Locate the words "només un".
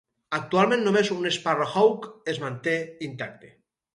0.85-1.27